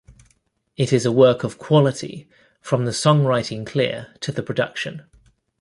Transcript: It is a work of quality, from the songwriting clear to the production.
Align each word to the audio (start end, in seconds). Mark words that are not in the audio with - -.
It 0.77 0.91
is 0.91 1.05
a 1.05 1.11
work 1.11 1.43
of 1.43 1.59
quality, 1.59 2.27
from 2.59 2.85
the 2.85 2.91
songwriting 2.91 3.67
clear 3.67 4.15
to 4.21 4.31
the 4.31 4.41
production. 4.41 5.03